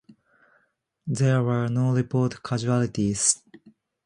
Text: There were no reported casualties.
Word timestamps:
There 1.05 1.43
were 1.43 1.67
no 1.67 1.91
reported 1.91 2.41
casualties. 2.41 3.39